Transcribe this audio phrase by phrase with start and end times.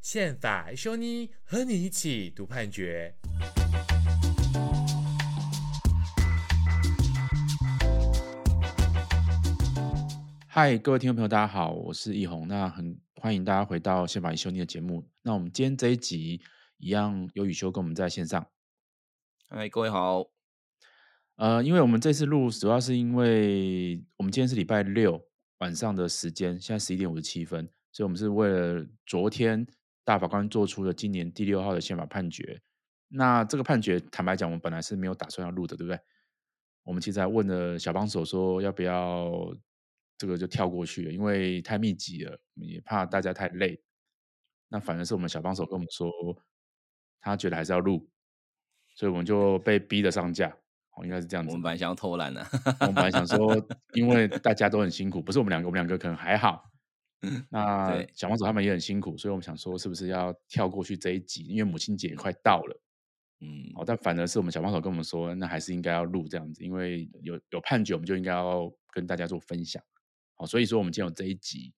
[0.00, 3.14] 宪法奕修你和你一起读判决。
[10.46, 12.48] 嗨，各位听众朋友，大家好，我是奕宏。
[12.48, 15.06] 那很欢迎大家回到宪法奕修你的节目。
[15.22, 16.40] 那我们今天这一集
[16.78, 18.46] 一样有雨修跟我们在线上。
[19.48, 20.37] 嗨，各位好。
[21.38, 25.24] 呃，因为我们这次录主要是因为我们今天是礼拜六
[25.58, 29.66] 晚上的时间，现在十一点五十七分，所以我们是为了昨天。
[30.04, 32.62] 大法官做出了今年第六号的宪法判决。
[33.08, 36.00] 那这个判决，坦白讲，我们本来是没有打算要录的，对不对？
[36.82, 39.54] 我们其实还问了小帮手说，要不要
[40.16, 43.78] 这个就跳过去了，因为太密集了，也怕大家太累。
[44.68, 46.10] 那反而是我们小帮手跟我们说，
[47.20, 48.08] 他觉得还是要录，
[48.94, 50.56] 所以我们就被逼的上架。
[50.98, 51.50] 哦，应该是这样子。
[51.50, 52.44] 我们本来想要偷懒的，
[52.80, 53.54] 我们本来想说，
[53.94, 56.64] 因为大家都很辛苦，不是我们两个，我们两个可能还好。
[57.50, 61.42] 那小帮手他们也很辛苦，所以我们想说，是不是要跳过去这一集？
[61.44, 62.80] 因为母亲节也快到了，
[63.40, 69.82] 嗯，但反而是我们小帮手跟我们说，那还是应该要录这样子，因为有有判决，我们就应该要跟大家做分享，
[70.36, 71.74] 好，所以说我们今天有这一集，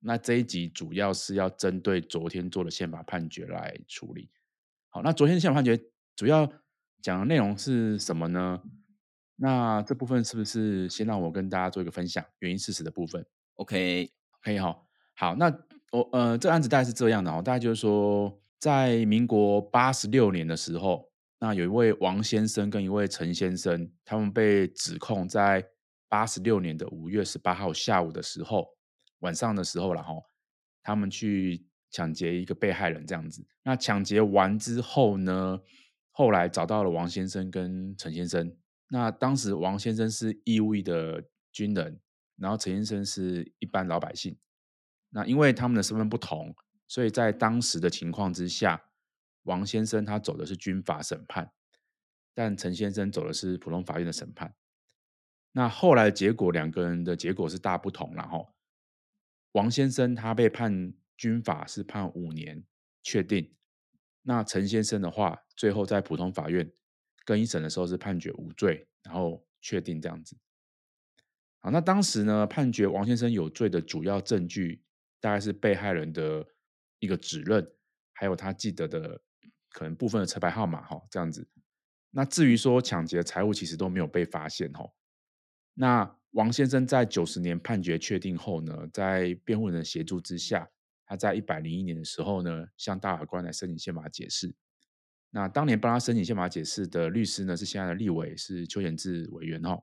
[0.00, 4.28] 那这一集主要是要针对昨天做的宪法判决来处理，
[4.88, 5.80] 好，那昨天的宪法判决
[6.16, 6.52] 主要
[7.02, 8.62] 讲的内容是什么呢？
[9.36, 14.10] 那这部分是不是先让我跟大家做一个分享原因事实的部分？OK。
[14.44, 14.76] 可以哈，
[15.14, 15.46] 好，那
[15.92, 21.08] 我呃，这个案子大概是这样的哦，大概就是说，在民国八十六年的时候，
[21.38, 25.64] 那有一位王先生跟一位陈先生，他们被指控在
[26.08, 28.66] 八十六年的五月十八号下午的时候，
[29.20, 30.20] 晚上的时候，然后
[30.82, 33.46] 他们去抢劫一个被害人这样子。
[33.62, 35.56] 那抢劫完之后呢，
[36.12, 38.56] 后来找到了王先生跟陈先生。
[38.88, 42.00] 那当时王先生是义务的军人。
[42.36, 44.36] 然后陈先生是一般老百姓，
[45.10, 46.52] 那因为他们的身份不同，
[46.88, 48.82] 所以在当时的情况之下，
[49.42, 51.52] 王先生他走的是军法审判，
[52.34, 54.56] 但陈先生走的是普通法院的审判。
[55.52, 58.12] 那后来的结果，两个人的结果是大不同。
[58.14, 58.52] 然后
[59.52, 62.64] 王先生他被判军法是判五年
[63.04, 63.54] 确定，
[64.22, 66.68] 那陈先生的话，最后在普通法院
[67.24, 70.36] 更一审的时候是判决无罪，然后确定这样子。
[71.60, 74.82] 好，那当时呢，判决王先生有罪的主要证据，
[75.20, 76.44] 大概是被害人的
[76.98, 77.64] 一个指认，
[78.12, 79.22] 还有他记得的
[79.68, 81.48] 可能部分的车牌号码，哈，这样子。
[82.10, 84.84] 那至于说抢劫财物，其实都没有被发现，哈。
[85.74, 90.68] 那王先生在九十年判决确定后呢，在辩护人的协助之下，
[91.06, 94.52] 他在一百零一年的时候呢，向大法官来申请宪法解释。
[95.32, 99.82] 那当年帮他申请宪法解释的律师呢，是现在的立委，是邱显志委员，哈。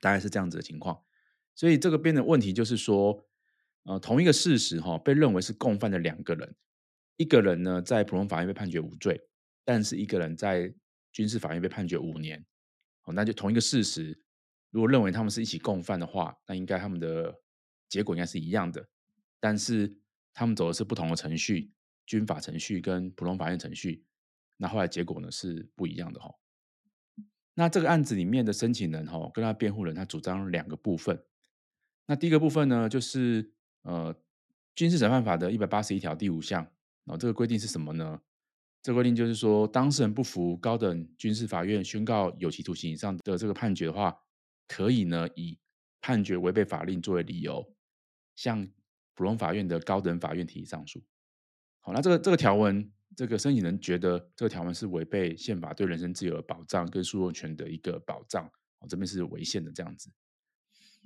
[0.00, 1.02] 大概是这样子的情况，
[1.54, 3.24] 所以这个边的问题就是说，
[3.84, 6.54] 呃，同一个事实哈，被认为是共犯的两个人，
[7.16, 9.18] 一个人呢在普通法院被判决无罪，
[9.64, 10.74] 但是一个人在
[11.10, 12.44] 军事法院被判决五年，
[13.04, 14.20] 哦，那就同一个事实，
[14.68, 17.34] 如果认为他们是一起共犯的话，那应该他们的
[17.88, 18.86] 结果应该是一样的，
[19.40, 19.96] 但是
[20.34, 21.72] 他们走的是不同的程序，
[22.04, 24.04] 军法程序跟普通法院程序，
[24.56, 26.34] 那后来结果呢是不一样的哈。
[27.54, 31.24] 那这个案子里面的申请人哈，跟他辩护人，他主张两个部分。
[32.06, 34.14] 那第一个部分呢，就是呃，
[34.74, 36.62] 军事审判法的一百八十一条第五项，
[37.04, 38.20] 然后这个规定是什么呢？
[38.82, 44.14] 这规定就是说，当事人不服高等军事法院宣告有期徒刑以上的这个判决的话，
[44.68, 45.58] 可以呢以
[46.02, 47.66] 判决违背法令作为理由，
[48.36, 48.68] 向
[49.14, 51.02] 普通法院的高等法院提起上诉。
[51.84, 52.90] 好，那这个这个条文。
[53.16, 58.44] 这个申请人觉得这个条文是违背宪法对人身自由的保障跟诉讼权的一个保障，
[58.80, 60.10] 哦，这边是违宪的这样子。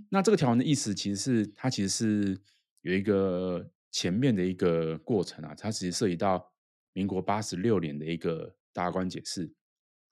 [0.08, 2.40] 那这个条文的意思其实是它其实是
[2.80, 6.50] 有一个前面的一个过程啊，它其实涉及到
[6.94, 9.52] 民国八十六年的一个大官解释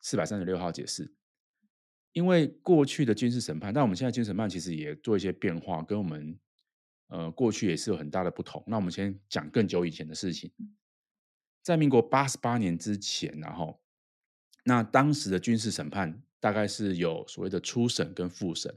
[0.03, 1.15] 四百三十六号解释。
[2.13, 6.39] 因为过去的军事审判，但我们现在军事审判其实也做一些变化，跟我们
[7.09, 8.63] 呃过去也是有很大的不同。
[8.67, 10.53] 那我们先讲更久以前的事情。
[11.63, 13.81] 在民国八十八年之前，然后
[14.65, 18.73] 那当时的军事审判大概是有所谓的初审跟复审，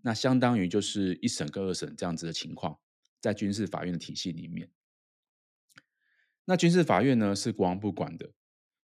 [0.00, 2.78] 那相当于就是一审跟二审这样子的情况，
[3.20, 4.70] 在军事法院的体系里面。
[6.46, 8.32] 那军事法院呢是国防部管的，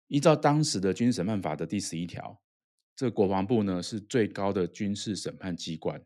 [0.09, 2.43] 依照当时的军事审判法的第十一条，
[2.97, 6.05] 这个国防部呢是最高的军事审判机关。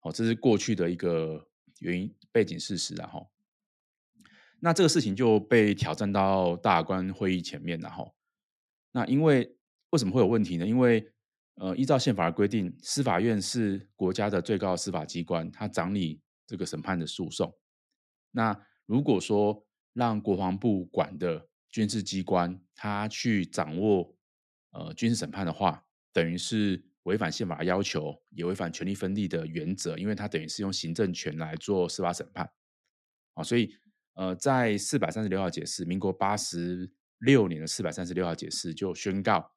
[0.00, 1.48] 哦，这是过去的一个
[1.80, 3.30] 原因背景事实，然后。
[4.60, 8.14] 那这个事情就被挑战到大法官会议前面，然后，
[8.92, 9.56] 那因为
[9.90, 10.66] 为什么会有问题呢？
[10.66, 11.06] 因为
[11.56, 17.54] 呃，依照宪法的规定，司法院是国家的最高司法机关，它掌理这个审判的诉讼。
[18.30, 24.16] 那如果说让国防部管的军事机关，他去掌握
[24.70, 32.46] 呃军事审判的话，等于是违反宪法要求，也违反权力分立的原则，因为它等于是用行政权来做司法审判。
[33.32, 33.74] 啊，所以
[34.14, 39.50] 呃，在四百三十六号解释，民国八十六年的四百三十六号解释就宣告，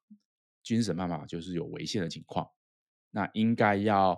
[0.62, 2.48] 军事审判法就是有违宪的情况，
[3.10, 4.10] 那应该要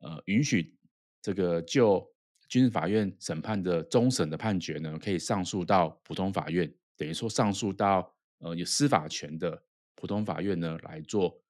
[0.00, 0.76] 呃允许
[1.22, 2.08] 这个就。
[2.48, 9.62] 军事法院审判的终审的判决呢，可以上诉到普通法院，等于说上诉到呃有司法权的
[9.94, 11.40] 普通法院呢来做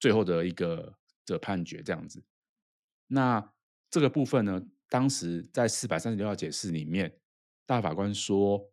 [0.00, 2.24] 最后的一个的判决这样子。
[3.06, 3.52] 那
[3.88, 7.20] 这个部分呢，当时在四百三十六号解释里面，
[7.66, 8.72] 大法官说，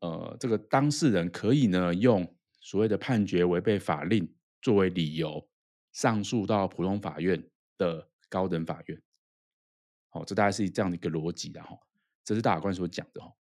[0.00, 4.32] 呃，这个当事人可以呢用所谓的判决违背法令
[4.62, 5.48] 作为理由
[5.92, 9.00] 上诉到普通法院的高等法院。
[10.12, 11.78] 哦，这大概是这样的一个逻辑的哈，
[12.24, 13.32] 这是大法官所讲的哈。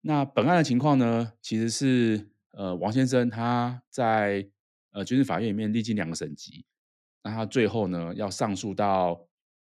[0.00, 4.50] 那本案的情况呢，其实是呃王先生他在
[4.92, 6.64] 呃军事法院里面历经两个审级，
[7.22, 9.14] 那他最后呢要上诉到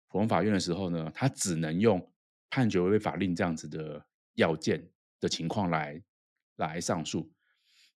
[0.07, 2.11] 普通法院的时候呢，他只能用
[2.49, 4.89] 判决违背法令这样子的要件
[5.19, 6.01] 的情况来
[6.57, 7.31] 来上诉。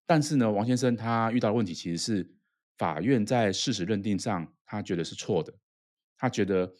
[0.05, 2.31] 但是呢，王先生他遇到的问题其实是
[2.77, 5.53] 法院在事实认定上他觉得是错的，
[6.17, 6.73] 他觉得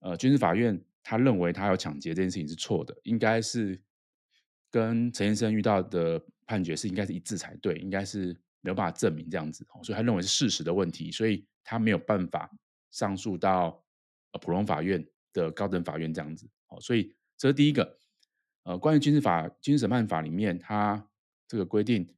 [0.00, 0.84] 呃军事法院。
[1.06, 3.78] 他认为他有抢劫这件事情是错的，应该是
[4.70, 12.50] 跟陈先生遇到的判决是应该是一致才对，应该是没有办法证明这样子，所以他认为是事实的问题，所以他没有办法
[12.90, 13.84] 上诉到
[14.40, 16.48] 普通法院的高等法院这样子。
[16.80, 17.98] 所以这是第一个。
[18.62, 21.06] 呃，关于军事法、军事审判法里面，它
[21.46, 22.08] 这个规定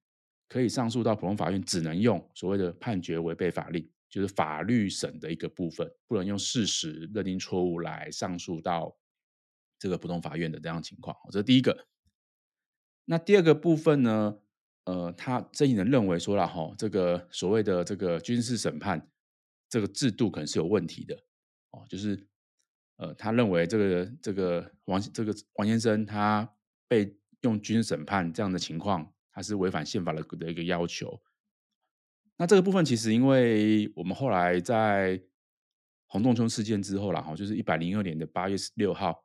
[0.49, 3.91] 可以上诉到普通法院，只能用所谓的判决违背法令。
[4.09, 8.97] 就是法律审的一个部分，不能用事实认定错误来上诉到
[9.77, 11.15] 这个普通法院的这样情况。
[11.33, 11.89] 这是第一个。
[13.07, 14.39] 那第二个部分呢？
[14.87, 19.11] 呃，他争议人认为说了哈，这个所谓的这个军事审判
[19.69, 21.15] 这个制度可能是有问题的
[21.73, 22.27] 哦，就是
[22.97, 26.49] 呃，他认为这个这个王这个王先生他
[26.89, 31.21] 被用军审判这样的情况，他是违反宪法的的一个要求。
[32.37, 35.21] 那这个部分其实，因为我们后来在
[36.07, 39.25] 洪仲丘事件之后啦，哈，就是一百零二年的八月十六号，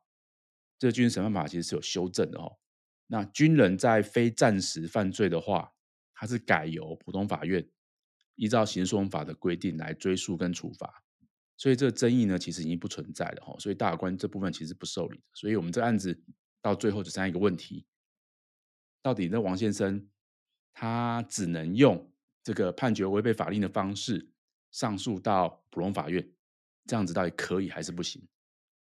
[0.78, 2.58] 这个军事审判法其实是有修正的哦。
[3.12, 5.70] 那军人在非战时犯罪的话，
[6.14, 7.68] 他是改由普通法院
[8.36, 11.04] 依照刑事诉讼法的规定来追诉跟处罚，
[11.58, 13.54] 所以这个争议呢，其实已经不存在了哈。
[13.58, 15.22] 所以大法官这部分其实不受理。
[15.34, 16.18] 所以我们这案子
[16.62, 17.84] 到最后只剩下一个问题：
[19.02, 20.08] 到底那王先生
[20.72, 22.10] 他只能用？
[22.42, 24.30] 这个判决违背法令的方式
[24.70, 26.32] 上诉到普通法院，
[26.86, 28.26] 这样子到底可以还是不行？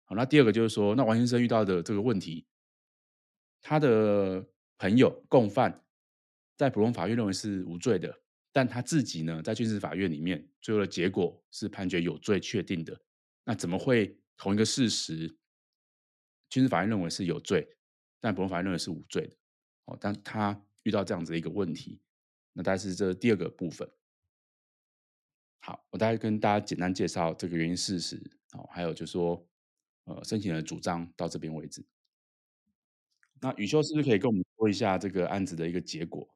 [0.04, 2.46] 好，那第二个就是说，那王先生遇到的这个问题，
[3.62, 4.46] 他的
[4.78, 5.84] 朋友共犯
[6.56, 8.22] 在普通法院认为是无罪的，
[8.52, 13.00] 但他自己呢，在军事法院里面最后的结果是判决有罪确定的，
[13.44, 15.38] 那怎么会同一个事实，
[16.50, 17.68] 军事法院认为是有罪，
[18.20, 19.36] 但普通法院认为是无罪的？
[19.86, 22.02] 哦，但他遇到这样子的一个问题。
[22.54, 23.88] 那大概是这第二个部分。
[25.60, 28.16] 好，我大概跟大家简单介绍这个原因事实，
[28.54, 29.48] 哦，还有就是说，
[30.06, 31.86] 呃，申请人主张到这边为止。
[33.42, 36.28] 那宇修是不是可以跟我们说一下这个案子的一个结果？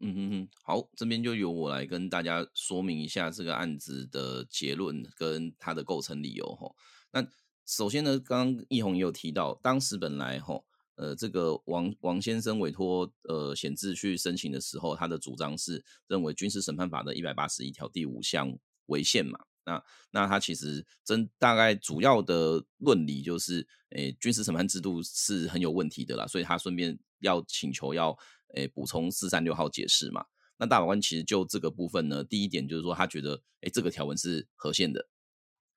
[0.00, 6.74] 嗯哼哼，好，这边就由我来跟大家说明一下这个案子的结论跟它的构成理由哈。
[7.12, 7.26] 那
[7.66, 10.62] 首先呢，刚刚奕弘也有提到，当时本来哈。
[10.96, 19.36] 呃，这个王王先生委托呃显智去申请的时候，他的主张是认为军事审判法的一百八十一条第五项违宪嘛。
[19.64, 28.16] 那那他其实真大概主要的论理就是，诶，军事审判制度是很有问题的啦，所以他顺便要请求要
[28.54, 30.24] 诶补充四三六号解释嘛。
[30.58, 35.08] 那大法官其实就这个部分呢，第一点就是说他觉得，诶，这个条文是合宪的。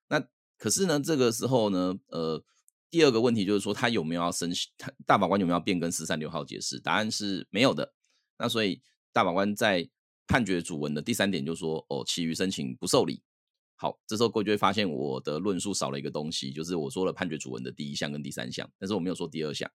[0.09, 0.23] 那
[0.57, 2.43] 可是呢，这个时候呢，呃。
[2.89, 4.71] 第二个问题就是说，他有没有要申请？
[4.77, 6.79] 他大法官有没有要变更四三六号解释？
[6.79, 7.93] 答案是没有的。
[8.39, 9.89] 那所以大法官在
[10.25, 13.21] 判决主文的第三点就说：“哦，其余申请不受理。”
[13.77, 19.71] 好，这时候各位就会发现我的论述少了一个东西，就是我说了判决主文的第一项跟第三项，但是我没有说第二项。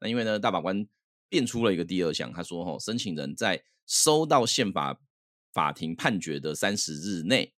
[0.00, 0.86] 那因为呢，大法官
[1.28, 5.00] 变出了一个第二项，他说：“哦，申请人在收到宪法
[5.52, 7.54] 法庭判决的三十日内，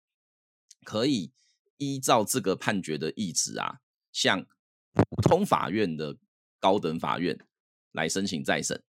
[0.84, 1.32] 可以
[1.76, 3.80] 依照这个判决的意旨啊，
[4.12, 4.46] 向。”
[4.92, 6.18] 普通法院的
[6.58, 7.38] 高等法院
[7.92, 8.82] 来申请再审。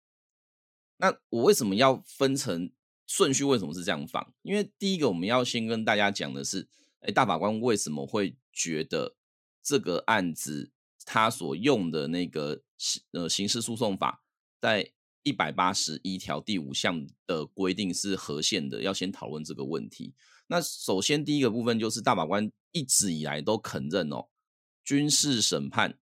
[0.98, 2.72] 那我为什么要分成
[3.06, 3.44] 顺序？
[3.44, 4.34] 为什么是这样放？
[4.42, 6.68] 因为第一个我们要先跟大家讲的是，
[7.02, 9.16] 哎，大法官为什么会觉得
[9.62, 10.72] 这个案子
[11.06, 12.62] 他所用的那个
[13.12, 14.24] 呃刑事诉讼法
[14.60, 14.92] 在
[15.24, 18.82] 一百八十一条第五项的规定是合宪的？
[18.82, 20.16] 要先讨论这个问题。
[20.48, 24.28] 那首先第一个部分就是大法官一直以来都肯认哦，
[24.84, 26.00] 军事审判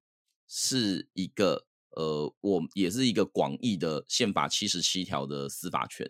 [0.48, 6.10] 是一个呃，我也是一个广义的宪法七十七条的司法权，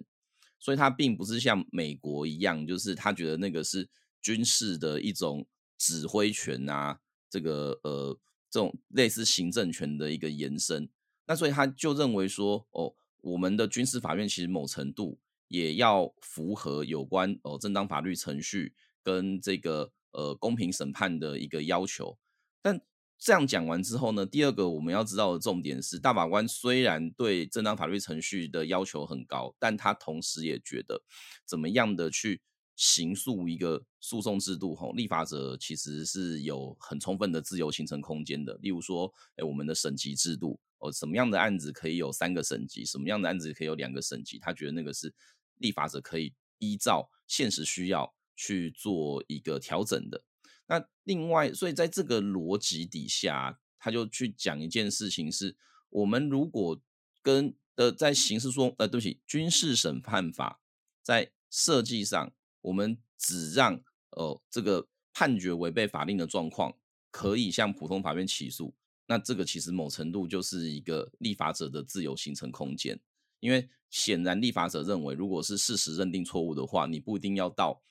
[0.59, 3.89] 所以他并不是像美国一样，就是他觉得那个是
[4.21, 5.47] 军事的一种
[5.77, 6.99] 指挥权啊，
[7.29, 8.17] 这个呃
[8.49, 10.89] 这种类似行政权的一个延伸。
[11.25, 18.73] 那所以他就认为说，哦，我们的军事法院其实某程度也要符合有关哦正当法律程序
[19.03, 22.17] 跟这个呃公平审判的一个要求。
[22.61, 22.81] 但
[23.17, 31.03] 这样讲完之后呢，第二个我们要知道的重点是，大法官虽然对正当法律程序的要求很高，但他同时也觉得
[31.45, 32.41] 怎么样的去
[32.79, 38.57] 刑诉一个诉讼制度，吼，立法者其实是有很充分的自由形成空间的。
[38.61, 40.57] 例如说，哎，我们的审级制度。
[40.77, 42.85] 哦，什么样的案子可以有三个审级？
[42.85, 44.39] 什么样的案子可以有两个审级？
[44.39, 45.13] 他觉得那个是
[45.57, 50.23] 立法者可以依照现实需要去做一个调整的。
[50.67, 55.57] 那另外，所以在这个逻辑底下，他就去讲一件事情是：
[55.89, 56.81] 我们如果
[57.21, 60.61] 跟呃在刑事说呃对不起，军事审判法
[61.03, 66.75] 在设计上，我们只让呃这个判决违背法令的状况，
[67.11, 68.73] 可以向普通法院起诉。
[69.07, 72.99] 那这个其实某程度就是一个立法者的自由形成空间，
[73.39, 77.81] 因为显然立法者认为，如果是事实认定错误的话，你不一定要到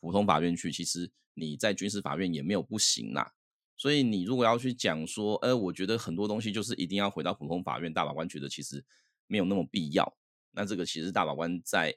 [0.00, 3.34] 普通法院去，其实你在军事法院也没有不行啦。
[3.76, 8.82] 所以你如果要去讲说，呃，我觉得很多东西就是一定要回到普通法院，大法官觉得其实
[9.26, 10.16] 没有那么必要。
[10.52, 11.94] 那这个其实大法官在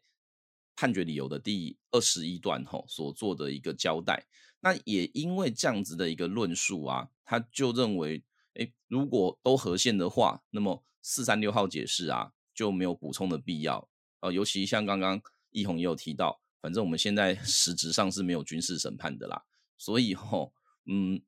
[0.76, 4.26] 判决理由的第二十一段吼所做的一个交代。
[4.60, 8.24] 那也因为这样子的一个论述啊，他就认为。
[8.58, 13.90] 诶，如果都合宪的话，那么四三六号解释啊就没有补充的必要。
[14.22, 19.44] 呃，尤其像刚刚奕弘也有提到，反正我们现在 实质上是没有军事审判的啦，
[19.78, 20.54] 所以吼，
[20.86, 21.22] 嗯，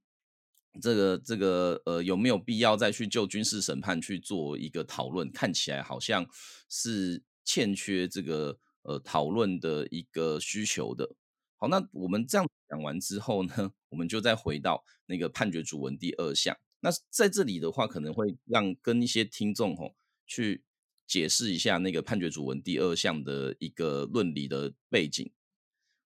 [0.81, 5.29] 这个这个呃有没有必要再去就军事审判去做一个讨论？
[5.29, 6.25] 看起来好像
[6.69, 11.15] 是欠缺这个呃讨论的一个需求的。
[11.57, 16.57] 好，那我们这样讲完之后呢， 我们就再回到那个判决主文第二项。
[16.79, 20.63] 那在这里的话，可能会让跟一些听众吼去
[21.05, 25.29] 解释一下那个判决主文第二项的一个论理的背景。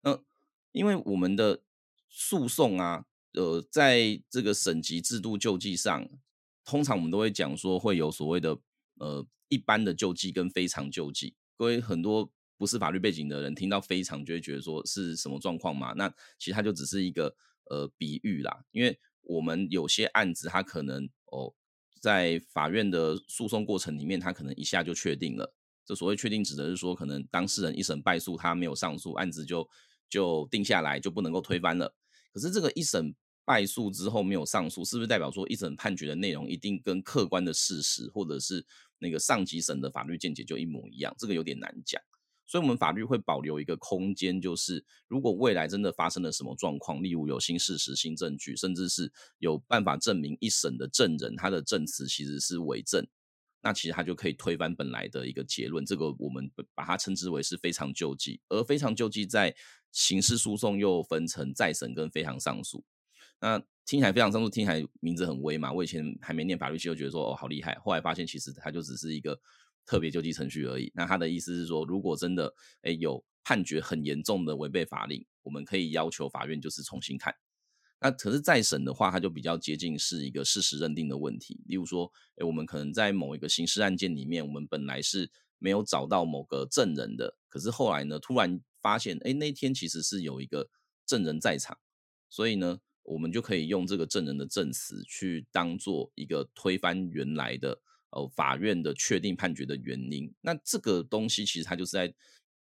[0.02, 0.20] 那
[0.72, 1.62] 因为我们的
[2.08, 6.08] 诉讼啊，呃，在这个省级制度救济上，
[6.64, 8.58] 通常我们都会讲说会有所谓的
[8.96, 11.36] 呃一般的救济跟非常救济。
[11.56, 15.92] 各位很多不是法律背景的人听到非常就会觉得说是什么状况嘛？
[15.94, 16.08] 那
[16.38, 17.34] 其实它就只是一个
[17.70, 18.98] 呃比喻啦，因为。
[19.28, 21.52] 我们有些案子，它可能哦，
[22.00, 25.52] 在法院的诉讼过程里面，它可能一下就确定了。
[25.84, 29.68] 这所谓确定，指的是说，可能当事人一审败诉，他没有上诉，案子就
[30.08, 31.92] 就定下来，就不能够推翻了。
[32.32, 33.12] 可是这个一审
[33.44, 38.64] 败诉之后没有上诉，是不是代表说一审判决的内容一定跟客观的事实，或者是
[39.00, 41.12] 那个上级审的法律见解就一模一样？
[41.18, 42.00] 这个有点难讲。
[42.48, 53.04] 所以，我们法律会保留一个空间，就是如果未来真的发生了什么状况，例如有新事实、新证据，甚至是有办法证明一审的证人他的证词其实是伪证，
[53.62, 55.84] 那其实他就可以推翻本来的一个结论。
[55.84, 59.52] 这个我们把它称之为是非常救济，而非常救济在
[59.90, 62.84] 刑事诉讼又分成再审跟非常上诉。
[63.40, 69.36] 那听起来非常上诉听起来名字很威嘛，我以前还没念法律系就觉得说哦好厉害，后来发现其实它就只是一个。
[69.86, 70.90] 特别救济程序而已。
[70.94, 72.52] 那他的意思是说，如果真的
[72.82, 77.32] 诶有判决很严重的违背法令，我们可以要求法院就是重新看。
[77.98, 81.62] 那可是再审的话，它就比较接近是一个事实认定的问题。
[81.66, 90.68] 例如说，诶我们可能在某一个刑事案件里面，我们本来是没有找到某个证人的，可是后来呢，突然发现，诶那天其实是有一个
[91.06, 91.78] 证人在场，
[92.28, 97.80] 所以呢，我们就可以用这个证人的证词去当做一个推翻原来的。
[98.16, 102.12] 哦，法院的确定判决的原因，那这个东西其实它就是在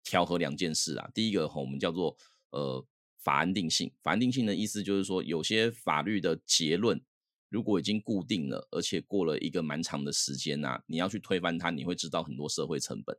[0.03, 1.09] 调和两件事啊。
[1.15, 2.17] 第一个吼，我们叫做
[2.51, 2.85] 呃
[3.19, 3.93] 法安定性。
[4.03, 7.01] 法安定性的意思就是说，有些法律的结论
[7.49, 13.17] 如果已经固定了，而且过了一个蛮长的时间呐、你要去推翻它，你会知道很多社会成本。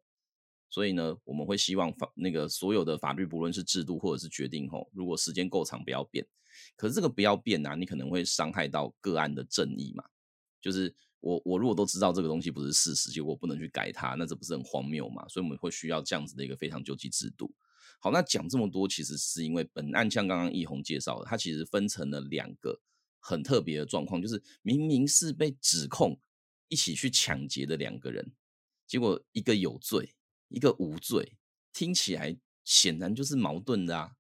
[0.70, 6.28] 所以呢，我们会希望法那个所有的法律，不论是制度或者是决定吼，如果时间够长，不要变。
[6.76, 10.04] 可是这个不要变啊，你可能会伤害到个案的正义嘛，
[10.60, 10.94] 就是。
[11.26, 15.28] 我我如果都知道这个东西不是事实，结果我不能去改它，那这不是很荒谬嘛？
[15.28, 17.52] 所以我们会需要这样子的一个非常救济制度。
[18.00, 22.80] 好，那讲这么多，其实是因为本案像刚刚易红介绍的，它其实分成了两个
[23.20, 26.20] 很特别的状况，就是明明是被指控
[26.68, 28.32] 一起去抢劫的两个人，
[28.86, 30.14] 结果一个有罪，
[30.50, 31.38] 一个无罪，
[31.74, 34.12] 听起来显然就是矛盾的啊。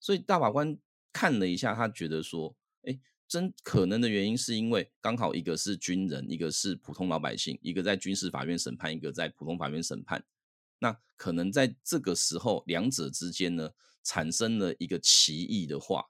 [0.00, 0.78] 所以大法官
[1.12, 10.24] 看了一下，他觉得说，哎，真可能的原因是因为刚好一个是军人，一个是普通老百姓，一个在军事法院审判，一个在普通法院审判。
[10.78, 13.70] 那可能在这个时候，两者之间呢，
[14.04, 16.04] 产生了一个歧义的话，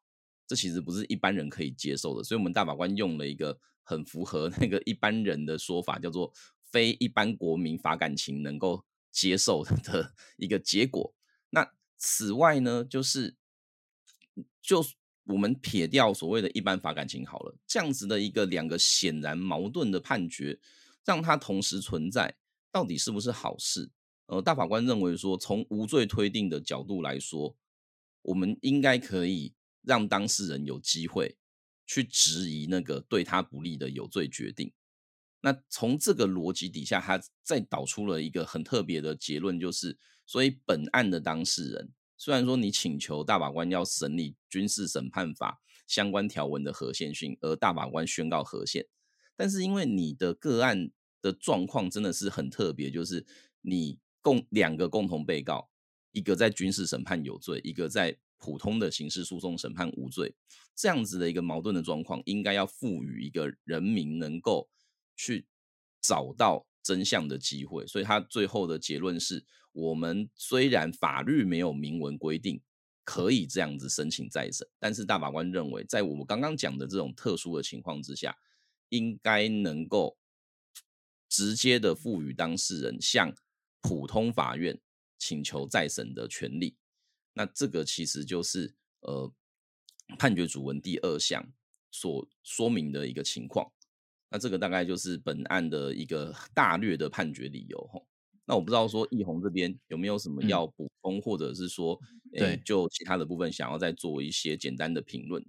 [0.46, 2.22] 这其实不是一般人可以接受的。
[2.22, 6.32] 所以，我们大法官用了一个很符合那个一般人的说法，叫做
[6.70, 11.14] 非一般国民法感情能够接受的一个结果。
[11.50, 13.36] 那此外呢，就是
[14.60, 14.84] 就
[15.26, 20.58] 我们撇掉所谓的一般法感情好了，这样子的一个两个显然矛盾的判决，
[21.04, 22.36] 让它同时存在，
[22.72, 23.90] 到底是不是好事？
[24.26, 27.56] 呃，大法官认为说，从无罪推定的角度来说，
[28.22, 31.36] 我们应该可以让当事人有机会
[31.86, 34.72] 去质疑那个对他不利的有罪决定。
[35.42, 48.86] 那从这个逻辑底下，他再导出了一个很特别的结论，就是，所以本案的当事人，虽然说你请求大法官要审理军事审判法相关条文的合宪性，而大法官宣告合宪，
[49.36, 53.26] 但是因为你的个案的状况真的是很特别，就是
[53.60, 53.98] 你。
[54.22, 55.70] 共两个共同被告，
[56.10, 60.34] 一个在军事审判有罪，一个在普通的刑事诉讼审判无罪，
[60.74, 64.68] 这样子的一个矛盾的状况，应该要赋予一个人民能够
[65.14, 65.46] 去
[66.02, 67.84] 找到真相的机会。
[67.84, 72.62] 所以他最后的结论是：我们虽然法律没有明文规定
[73.02, 78.38] 可以这样子申请再审，但是大法官认为，在我们刚刚讲的这种特殊的情况之下，
[78.90, 80.16] 应该能够
[81.28, 83.34] 直接的赋予当事人向
[83.80, 84.80] 普通法院
[85.18, 86.76] 请求再审的权利，
[87.32, 89.32] 那这个其实就是呃
[90.18, 91.52] 判决主文第二项
[91.90, 93.72] 所说明的一个情况。
[94.30, 98.00] 那这个大概就是本案的一个大略的判决理由哈。
[98.44, 102.00] 那我不知道说奕弘这边有没有什么要补充，嗯、或者是说
[102.32, 105.44] 对就其他的部分想要再做一些简单的评论。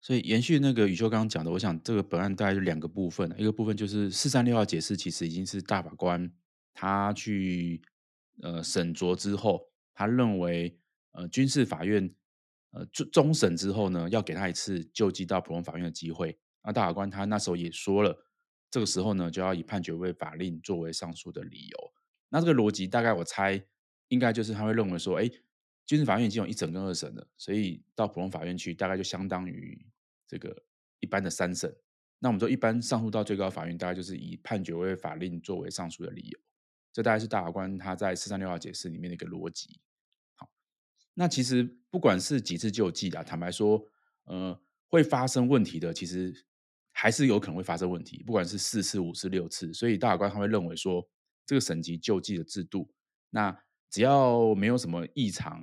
[0.00, 6.30] 所以延续那个宇修刚刚讲的，我想这个本案大概就两个部分，一个部分就是四三六号解释，其实已经是大法官。
[6.72, 7.82] 他去
[8.42, 10.78] 呃审酌之后，他认为
[11.12, 12.14] 呃军事法院
[12.70, 16.38] 呃终终审之后呢，要给他一次救济到普通法院的机会。
[16.66, 18.26] 那大法官他那时候也说了，
[18.68, 21.92] 这个时候呢就要以判决为法令作为上诉的理由。
[22.28, 23.64] 那这个逻辑大概我猜
[24.08, 25.30] 应该就是他会认为说，哎，
[25.86, 29.86] 军事法院已经有一审跟二审了，所以到普通法院去大概就相当于
[30.26, 30.64] 这个
[30.98, 31.72] 一般的三审。
[32.18, 36.38] 那我们说一般上诉到最高法院，大概就是以判决为法令作为上诉的理由。
[36.92, 39.80] 这大概是大法官他在四三六号解释里面的一个逻辑。
[40.34, 40.50] 好，
[41.14, 43.86] 那其实不管是几次救济啊，坦白说，
[44.24, 46.46] 呃，会发生问题的，其实
[46.98, 48.22] 还是有可能会发生问题。
[48.22, 51.06] 不管是四次、五次、六次，所以大法官他会认为说，
[51.44, 52.90] 这个省级救济的制度，
[53.28, 53.54] 那
[53.90, 55.62] 只要没有什么异常，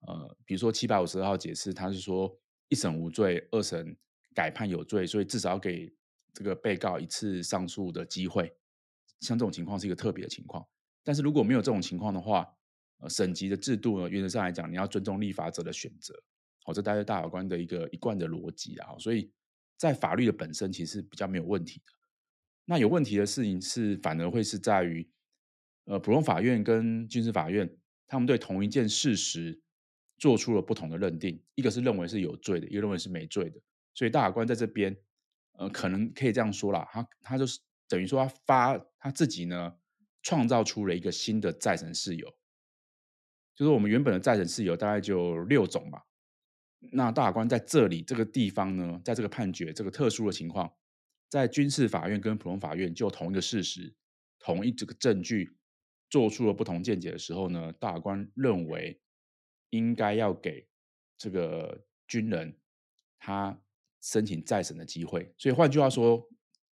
[0.00, 3.96] 呃，比如说七百五十二号解释，他是说一审无罪，二审
[4.34, 5.90] 改判有罪，所以至少给
[6.34, 8.54] 这个被告一次上诉的机会。
[9.20, 10.62] 像这种情况是一个特别的情况，
[11.02, 12.46] 但是如果没有这种情况的话，
[12.98, 16.14] 呃，省级的制度呢，原则上来讲，你要尊重立法者的选择，
[16.64, 18.94] 好，这大概大法官的一个一贯的逻辑啊。
[18.98, 19.32] 所以
[19.76, 21.92] 在法律的本身其实比较没有问题的。
[22.64, 25.08] 那有问题的事情是，反而会是在于，
[25.84, 27.68] 呃，普通法院跟军事法院，
[28.06, 29.60] 他们对同一件事实
[30.18, 33.60] 做出了不同的认定，一个是认为是有罪的，一个认为是没罪的。
[33.94, 34.96] 所以大法官在这边，
[35.52, 37.60] 呃，可能可以这样说啦，他他就是。
[37.88, 39.72] 等于说，他发他自己呢，
[40.20, 42.28] 创造出了一个新的再审事由，
[43.54, 46.04] 就是我们原本的再审事由大概就六种吧。
[46.92, 50.72] 那大法官在这里这个地方呢，在这个判决这个特殊的情况，
[51.28, 53.94] 在军事法院跟普通法院就同一个事实、
[54.38, 55.56] 同一这个证据，
[56.08, 59.00] 做出了不同见解的时候呢，大官认为
[59.70, 60.68] 应该要给
[61.16, 62.56] 这个军人
[63.18, 63.60] 他
[64.00, 65.32] 申请再审的机会。
[65.36, 66.28] 所以换句话说。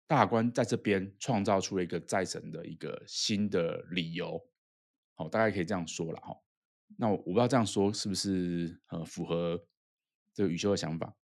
[0.07, 4.39] 大官在这边创造出了一个再审的一个新的理由，
[5.15, 6.37] 好，大概可以这样说了哈。
[6.99, 9.59] 那我不知道这样说是不是呃符合
[10.35, 11.17] 这个宇修的想法？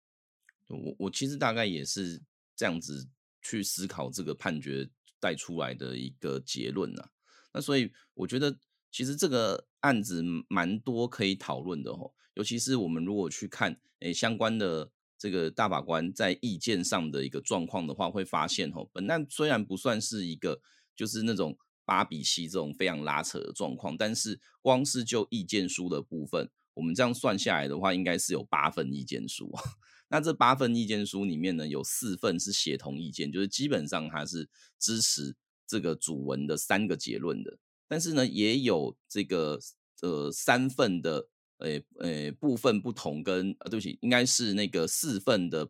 [0.68, 2.22] 我我其实大概也是
[2.56, 3.08] 这样子
[3.42, 7.10] 去思考这个判决带出来的一个结论呐。
[7.52, 8.56] 那所以我觉得
[8.90, 14.92] 其实这个案子蛮多可以讨论的哦，尤其是我们如果去看诶相关的。
[15.22, 20.62] 这个大法官在意见上的一个状况的话，会发现哦，本案虽然不算是一个
[20.96, 29.52] 就是那种八比七这种非常拉扯的状况，但是光是就意见书的部分，我们这样算下来的话，应该是有八份意见书。
[30.08, 37.58] 那这八份意见书里面呢，有四份是协同意见，就是基本上它是支持这个主文的三个结论的。
[37.86, 39.60] 但是呢，也有这个
[40.00, 45.68] 呃三份的呃呃部分不同跟，跟呃对不起，应该是那个四份的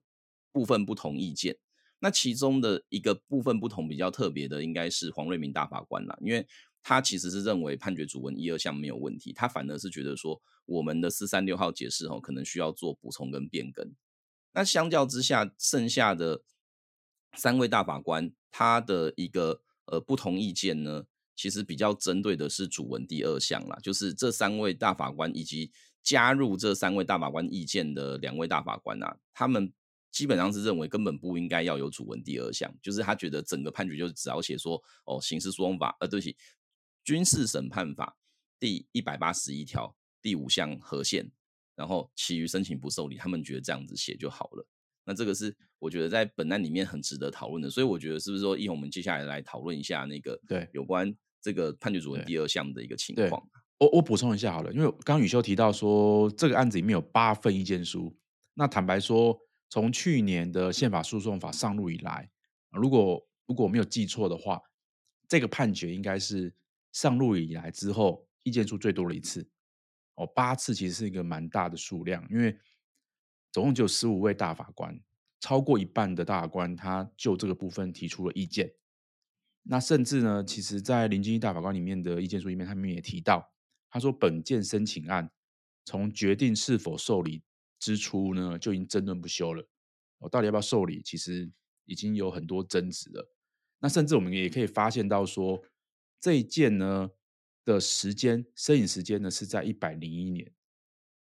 [0.53, 1.57] 部分不同意见。
[2.03, 6.47] 那其中的一个部分不同比较特别的，应该是黄瑞明大法官啦，因为
[6.83, 13.95] 他其实是认为判决主文一二项没有问题，他反而是觉得说我们的四三六号解释哦，可能需要做补充跟变更。
[14.53, 16.43] 那相较之下，剩下的
[17.37, 21.05] 三位大法官他的一个呃不同意见呢，
[21.37, 25.71] 其实比较针对的是主文第二项啦，就是这三位大法官以及
[26.03, 29.73] 加入这三位大法官意见的两位大法官啊，他们
[30.11, 36.37] 基本上是认为根本不应该要有主文第二项，就是他觉得整个判决就只要写说哦，刑事诉讼法呃，对不起，
[37.11, 38.17] 军事审判法
[38.61, 41.29] 第一百八十一条第五项核宪。
[41.75, 44.65] 然后其余申请不受理，他们觉得这样子写就好了。
[45.05, 53.43] 那这个是我觉得在本案里面很值得讨论的，所以我觉得是不是说，一会我们接下来来讨论一下那个对有关这个判决主文第二项的一个情况。
[53.79, 58.17] 我我补充一下好了，因为刚刚宇修提到说这个案子里面有八份意见书，
[58.55, 59.37] 那坦白说，
[59.69, 62.31] 从去年的宪法诉讼法上路以来，
[62.71, 64.61] 如果如果我没有记错的话，
[65.27, 66.55] 这个判决应该是
[66.93, 69.49] 上路以来之后意见书最多的一次。
[70.15, 72.59] 哦，八次其实是一个蛮大的数量，因为
[73.53, 75.01] 总共只有十五位大法官，
[75.41, 78.75] 超过一半的大法官他就这个部分提出了意见。
[79.63, 83.53] 那甚至呢，其实，在林俊益大法官里面的意见书里面，他们也提到，
[83.91, 85.31] 他说本件申请案
[85.85, 87.43] 从决定是否受理
[87.79, 89.67] 之初呢，就已经争论不休了。
[90.19, 91.51] 哦，到底要不要受理，其实
[91.85, 93.31] 已经有很多争执了。
[93.79, 95.63] 那甚至我们也可以发现到说，
[96.21, 97.11] 这一件呢。
[97.63, 100.51] 的时间，摄影时间呢是在一百零一年，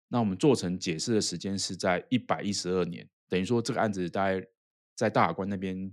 [0.09, 4.47] 那我们做成解释的时间是在一百一十二年，等于说这个案子大概
[4.95, 5.91] 在大法官那边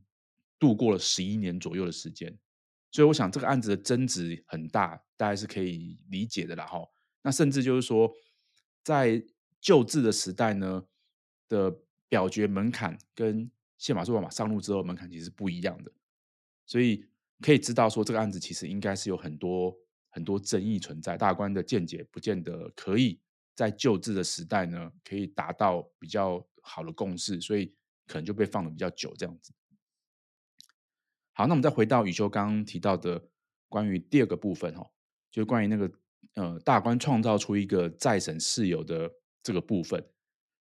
[0.59, 2.37] 度过了十一年左右的时间，
[2.91, 6.85] 所以我想这个案子的争执很大，大概是可以理解的啦哈。
[7.23, 8.13] 那甚至就是说，
[8.83, 9.23] 在
[9.61, 10.85] 旧制的时代呢
[11.47, 11.75] 的
[12.09, 15.91] 表决门槛跟宪法诉讼法上路之后门槛其实是不一样的，
[16.65, 17.05] 所以
[17.41, 19.75] 可以知道说这个案子其实应该是有很多。
[20.15, 23.19] 很多争议存在，大官的见解不见得可以
[23.53, 27.73] 在旧制的时代呢，可以达到比较好的共识，所以
[28.07, 29.51] 可能就被放的比较久这样子。
[31.33, 33.27] 好，那我们再回到宇修刚刚提到的
[33.67, 34.89] 关于第二个部分哈，
[35.29, 35.91] 就是关于那个
[36.35, 39.11] 呃大官创造出一个再审事由的
[39.43, 40.01] 这个部分。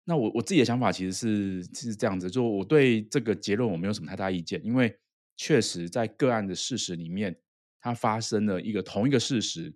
[0.03, 4.95] 那我我自己的想法其实是是这样子，就我对这个结论我没有什么太大意见，因为
[5.39, 7.39] 确实在个案的事实里面。
[7.81, 9.73] 它发生了一个同一个事实，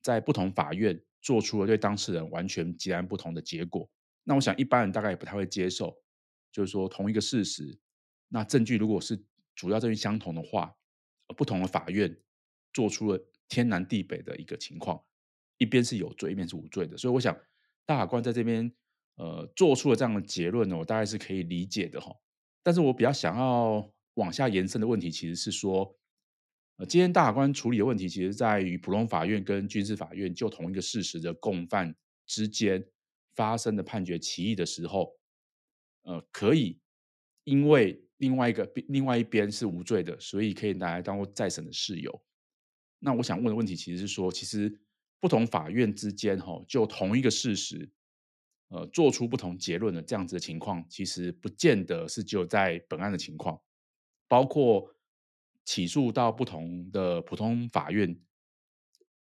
[0.00, 3.90] 在不同法院做出了对当事人完全截然不同的结果。
[4.22, 6.00] 那我想一般人大概也不太会接受，
[6.52, 7.76] 就是说同一个事实，
[8.28, 9.20] 那证据如果是
[9.56, 10.72] 主要证据相同的话，
[11.36, 12.16] 不同的法院
[12.72, 15.02] 做出了天南地北的一个情况，
[15.58, 16.96] 一边是有罪，一边是无罪的。
[16.96, 17.36] 所以我想
[17.84, 18.72] 大法官在这边
[19.16, 22.14] 呃做出了这样的结论呢，我大概是可以理解的哈。
[22.62, 25.96] 但是我比较想要往下延伸的问题，其实是说。
[26.76, 31.94] 呃，今天大法官处理的问题，其实在于普通法院跟军事法院就同一个事实的共犯
[32.26, 32.84] 之间
[33.36, 35.16] 发生的判决歧义的时候，
[36.02, 36.80] 呃，可以
[37.44, 42.24] 因为另外一个另外一边是无罪的，所以可以拿来当做再审的事由。
[42.98, 44.76] 那我想问的问题，其实是说，其实
[45.20, 47.88] 不同法院之间，哈，就同一个事实，
[48.70, 53.56] 呃，做出不同结论的这样子的情况，其实不见得是只有在本案的情况，
[54.28, 54.90] 包括。
[55.66, 58.06] 起诉到不同的普通法院，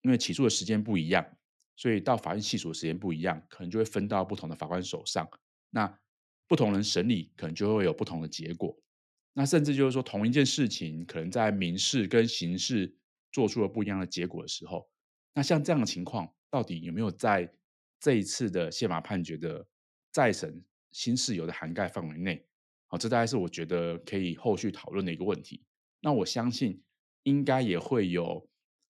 [0.00, 1.24] 因为起诉的时间不一样，
[1.76, 5.24] 所以到法院细数的时间不一样，可能就会分到不同的法官手上。
[5.70, 5.96] 那
[6.48, 8.76] 不同人审理，可能就会有不同的结果。
[9.34, 12.92] 那甚至就是说，同一件事情，可能在民事跟刑事
[13.30, 14.90] 做出了不一样的结果的时候，
[15.34, 17.48] 那像这样的情况，到底有没有在
[18.00, 19.64] 这一次的宪法判决的
[20.10, 20.60] 再审
[20.90, 22.44] 新事由的涵盖范围内？
[22.92, 25.64] 好，这大概是我觉得可以后续讨论的一个问题。
[26.02, 26.82] 那我相信
[27.22, 28.46] 应该也会有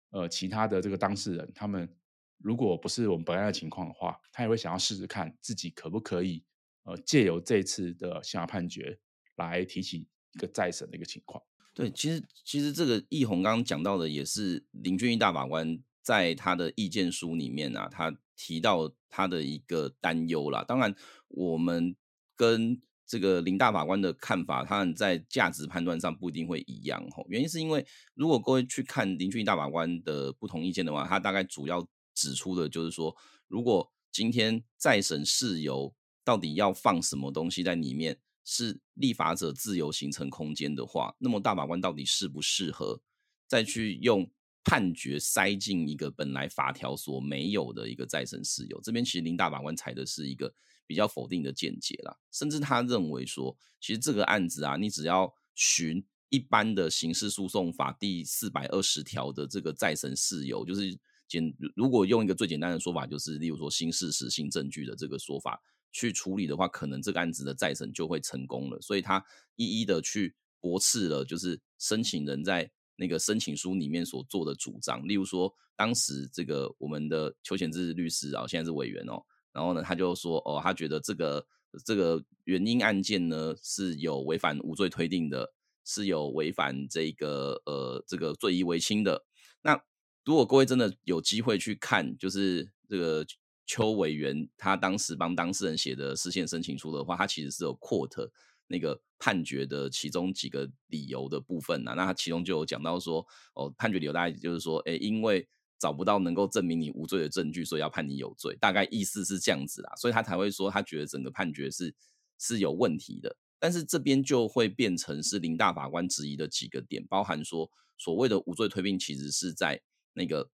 [0.08, 1.94] 呃其他的这个当事人，他们
[2.38, 6.42] 如果不是我们本案的情况的话，他也会想要试试看自己可不可以
[6.84, 8.98] 呃借由这次的宪法判决
[9.36, 11.44] 来提起一个再审的一个情况。
[11.74, 20.64] 对，其实其实这个奕弘刚刚讲到的也是林俊义大法官在他的意见书里面啊，他提到他的一个担忧啦。
[20.64, 20.94] 当然，
[21.28, 21.94] 我们
[22.34, 22.80] 跟
[23.11, 27.27] 这个林大法官的看法，他在价值判断上不一定会一样吼。
[27.29, 33.16] 原因是因为，如果各位去看林俊大法官的不同意见的话，他大概主要指出的就是说，
[33.49, 35.92] 如果今天再审事由
[36.23, 43.03] 到底要放什么东西在里面，是立法者自由形成空间的话，那么大法官到底适不适合
[43.49, 44.31] 再去用
[44.62, 48.81] 判决塞进一个本来法条所没有的一个再审事由？
[48.81, 50.55] 这边其实林大法官采的是一个
[50.90, 60.98] 比较否定的见解啦，甚至他认为说，其实这个案子啊，你只要循一般的刑事诉讼法第四百二十条的这个再审事由，就是
[61.29, 68.81] 简如果用一个最简单的说法，就是例如说新事实、新证据的这个说法去处理的话，可能这个案子的再审就会成功了。
[68.81, 69.24] 所以他
[69.55, 72.72] 一一的去驳斥了，就是申请人在。
[72.96, 81.46] 那个申请书里面所做的主张，例如说，当时这个我们的邱显志律师啊，现在是委员哦，然后呢，他就说，哦，他觉得这个
[81.84, 85.52] 这个原因案件呢是有违反无罪推定的，
[85.84, 89.24] 是有违反这个呃这个罪疑为轻的。
[89.62, 89.82] 那
[90.24, 93.26] 如果各位真的有机会去看，就是这个
[93.66, 98.30] 邱委员他当时帮当事人写的释宪申请书的话，他其实是有 quote。
[98.72, 101.94] 那个判决的其中几个理由的部分呢、啊？
[101.94, 105.48] 那他其中就有讲到说，哦，判决理由大概就是说，诶，因为
[105.81, 111.95] 找不到能够证明你无罪的证据，所以要判你有罪，大概意思是这样子啦，所以他才会说他觉得整个判决是
[112.38, 113.35] 是有问题的。
[113.59, 119.81] 但是这边就会变成是林大法官质疑的几个点，包含说所谓的无罪推定，其实是在
[120.12, 120.51] 那个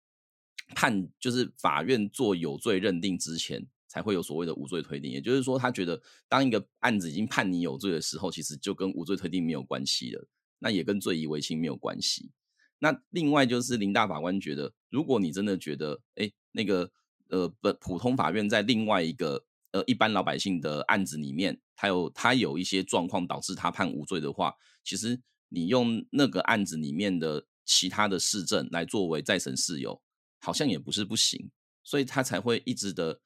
[0.75, 3.67] 判，就是法院做有罪认定之前。
[3.93, 10.27] 才会有所谓的无罪推定，也就是说，他觉得当一个案子已经判你有罪的时候，其实就跟无罪推定没有关系了，
[10.61, 12.31] 那也跟罪疑为轻没有关系。
[12.83, 16.91] 那另外就是林大法官觉得，如果你真的觉得，哎，那个
[17.29, 30.03] 呃，不，普通法院在另外一个呃一般老百姓的案子里面，他有他有一些状况导致他判无罪的话，其实你用那个案子里面的其他的事证来作为再审事由，
[30.41, 31.51] 好像也不是不行，
[31.85, 33.21] 所以他才会一直的。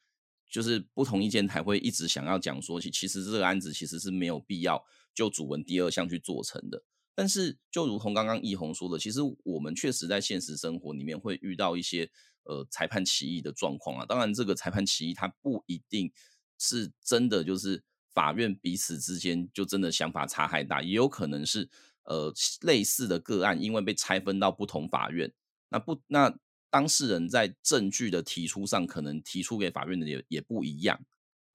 [0.48, 4.80] 就是不同意见才会一直想要讲说，其其实这个案子其实是没有必要
[5.12, 6.84] 就主文第二项去做成的。
[7.16, 12.08] 但是就如同刚刚奕弘说的，其实我们确实在现实生活里面会遇到一些
[12.44, 14.06] 呃裁判歧义的状况啊。
[14.06, 16.12] 当然，这个裁判歧义它不一定
[16.58, 21.68] 是真的，就是法院彼此之间就真的想法差太大，也有可能是
[22.04, 25.32] 呃类似的个案，因为被拆分到不同法院，
[25.70, 26.38] 那不那。
[26.68, 31.00] 当事人在证据的提出上，可能提出给法院的也也不一样，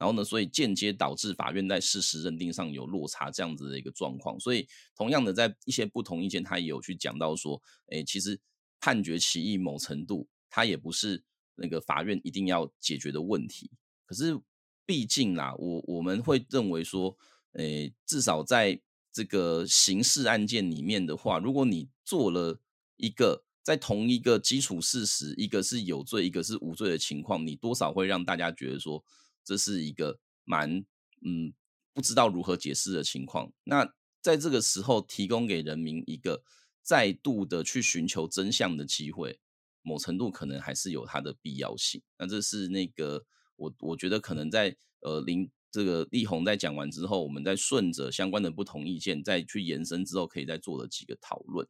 [0.01, 4.39] 然后呢，所以间接导致法院在事实认定上有落差，这样子的一个状况。
[4.39, 8.39] 所以，同样的，在一些不同意见，他也有去讲到说，诶，其实
[8.79, 13.69] 判决歧义某程度，它也不是那个法院一定要解决的问题。
[14.07, 14.41] 可是，
[14.87, 17.15] 毕竟啦，我我们会认为说，
[17.51, 18.81] 诶，至少在
[19.13, 22.59] 这个刑事案件里面的话，如果你做了
[22.97, 23.43] 一个。
[23.63, 29.05] 在同一个基础事实，一个是有罪，一个是无罪的情况，你多少会让大家觉得说，
[29.43, 30.85] 这是一个蛮
[31.25, 31.53] 嗯
[31.93, 33.51] 不知道如何解释的情况。
[33.63, 36.43] 那在这个时候，提供给人民一个
[36.81, 39.39] 再度的去寻求真相的机会，
[39.81, 42.01] 某程度可能还是有它的必要性。
[42.17, 43.25] 那这是那个
[43.55, 51.67] 我我觉得可能在呃林这个奕弘在讲完之后，我们再顺着相关的不同意见再去延伸之后，可以再做的几个讨论。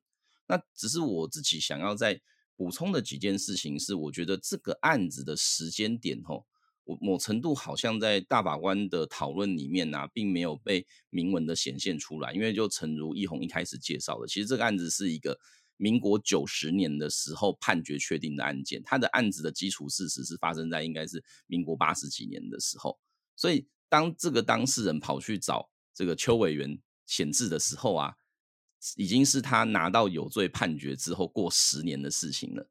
[0.48, 2.20] 那只是我自己想要再
[2.58, 6.46] 补充的几件事情是，我觉得这个案子的时间点吼，
[6.84, 12.34] 我某程度好像在大法官的讨论里面呢，并没有被明文的显现出来。
[12.34, 15.39] 因为就诚如奕弘一开始介绍的，其实这个案子是一个
[15.78, 23.00] 民国九十年的时候判决确定的案件，他的案子的基础事实是发生在应该是民国八十几年的时候。
[23.36, 28.15] 所以当这个当事人跑去找这个邱委员显智的时候啊。
[28.96, 32.67] 已经是他拿到有罪判决之后过十年的事情了。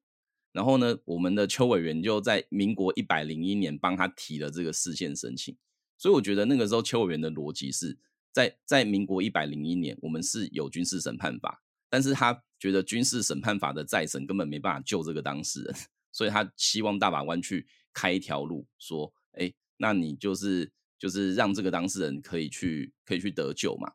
[0.53, 5.57] 然后呢，我们的邱委员就在民国一百零一年帮他提了这个释宪申请。
[5.97, 7.99] 所以我觉得那个时候邱委员的逻辑是
[8.33, 15.75] 在在民国一百零一年，我们是有军事审判法，但是他觉得军事审判法的再审根本没办法救这个当事人，
[16.11, 23.93] 所以他希望大法官去开一条路，说，哎，那你就是就是让这个当事人可以去可以去得救嘛。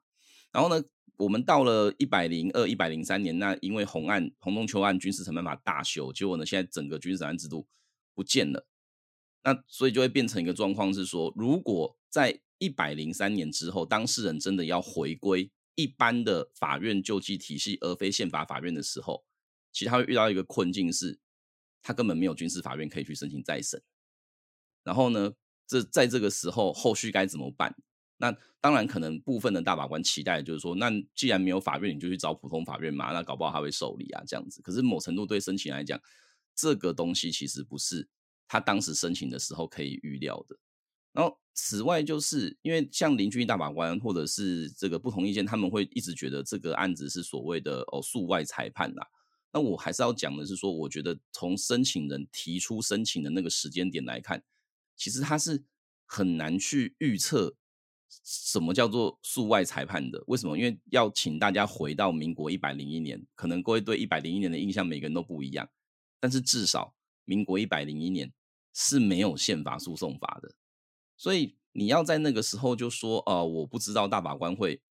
[0.52, 0.84] 然后呢，
[1.18, 7.68] 我们到了一百零二、一百零三年，那因为洪案、洪仲丘案军事审判法大修，结果呢，现在整个军事审判制度
[8.13, 8.68] 不见了。
[9.44, 19.24] 那所以就会变成一个状况是说，如果在一百零三年之后，当事人真的要回归一般的法院救济体系，而非宪法法院的时候，
[19.72, 21.20] 其实他会遇到一个困境是，
[21.82, 23.82] 他根本没有军事法院可以去申请再审。
[24.84, 25.34] 然后呢，
[25.68, 27.76] 这在这个时候后续该怎么办？
[28.17, 33.12] 那当然，可能部分的大法官期待就是说，那既然没有法院，你就去找普通法院嘛。
[33.12, 34.62] 那搞不好他会受理啊，这样子。
[34.62, 35.99] 可是某程度对申请来讲，
[36.56, 38.08] 这个东西其实不是
[38.47, 40.58] 他当时申请的时候可以预料的。
[41.12, 49.08] 然后，此外，就是因为像林俊义大法官或者是这个不同意见，他们会一直觉得这个案子是所谓的哦诉外裁判啦。
[49.54, 54.43] 那我还是要讲的是说，我觉得从申请人提出申请的那个时间点来看，
[54.97, 55.63] 其实他是
[56.06, 57.56] 很难去预测
[58.10, 60.24] 什么叫做诉外裁判的。
[60.28, 60.58] 为什么？
[60.58, 65.70] 因为要请大家回到民国一百零一年，可能各位对一百零一年的印象每个人都不一样，
[66.20, 68.32] 但是至少民国一百零一年
[68.74, 70.54] 是没有宪法诉讼法的。
[71.18, 74.82] 所以你要在那个时候就说，呃，我不知道大法官会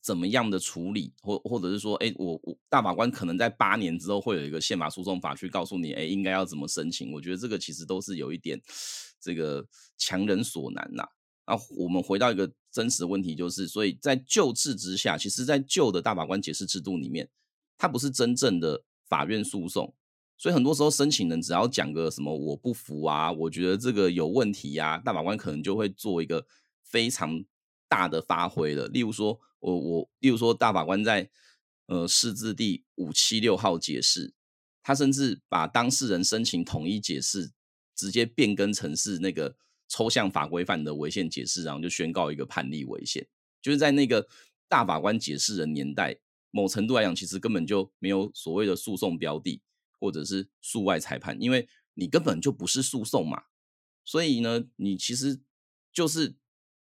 [0.00, 7.12] 怎么样的处理，或或者是说，哎，我我大法官可能在八年之后会有一个宪法诉讼法去告诉你，哎，应该要怎么申请。
[7.12, 8.60] 我觉得这个其实都是有一点
[9.20, 9.66] 这个
[9.98, 11.06] 强人所难呐。
[11.46, 17.28] 那我们回到一个真实的问题，就是，所以在旧制之下，其实，在旧的大法官解释制度里面，
[17.76, 19.94] 它不是真正的法院诉讼。
[20.36, 26.46] 所以很多时候，申请人只要讲个什么我不服啊，我觉得这个有问题呀，大法官可能就会做一个
[26.82, 27.44] 非常
[27.88, 28.88] 大的发挥了。
[28.88, 31.30] 例如说，我我，例如说，大法官在
[31.86, 34.34] 呃释字第五七六号解释，
[34.82, 37.52] 他甚至把当事人申请统一解释
[37.94, 39.56] 直接变更成是那个
[39.88, 43.26] 抽象法规范的违宪解释，然后就宣告一个判例违宪。
[43.60, 44.28] 就是在那个
[44.68, 46.18] 大法官解释的年代，
[46.50, 49.62] 某程度来讲，其实根本就没有所谓的诉讼标的。
[50.00, 53.44] 或者是诉外裁判，因为你根本就不是诉讼嘛，
[54.04, 55.40] 所以呢，你其实
[55.94, 56.34] 就是，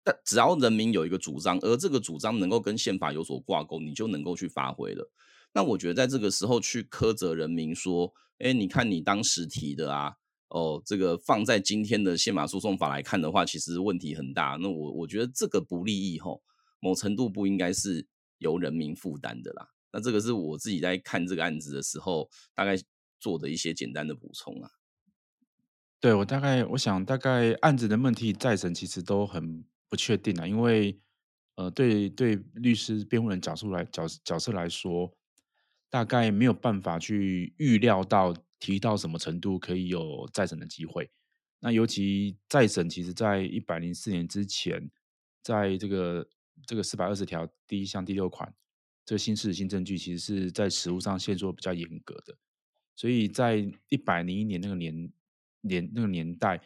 [0.04, 5.10] 但只要人民有一个主张，而这个主张能够跟宪法有所挂钩，你就能够去发挥了。
[5.54, 10.18] 那我觉得在这个时候去苛责人民说，哎，你看你当时提的啊，
[10.54, 14.58] 哦，这个放在今天的宪法诉讼法来看的话，其实问题很大。
[14.60, 16.42] 那我我觉得这个不利益吼，
[16.80, 19.68] 某程度不应该是由人民负担的啦。
[19.92, 22.78] 那这个是我自己在看这个案子的时候，大概。
[23.20, 24.70] 做的一些简单的补充啊，
[26.02, 31.00] 对，我大概我想大概案子的问题再审其实都很不确定啊，因为
[31.56, 35.10] 呃对对律师辩护人角度来角角色来说，
[35.90, 41.12] 大概没有办法去预料到提到什么程度可以有再审的机会。
[41.60, 44.90] 那尤其再审，其实在一百零四年之前，
[45.42, 46.26] 在这个
[46.66, 48.56] 这个四百二十条第一项第六款，
[49.06, 52.38] 这个新事实新证据，其实是在实务上限缩比较严格的。
[52.96, 55.12] 所以在一百零一年那个年
[55.60, 56.62] 年那个年代，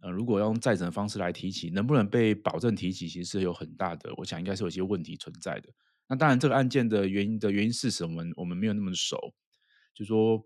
[0.00, 5.68] 呃，如果用再审的方式来提起，能不能被保证提起，其实是有很大的，我想应该是有些问题存在的。
[6.08, 9.16] 那当然，这个案件的原因的原因是什么我们没有那么熟，
[9.94, 10.44] 就说，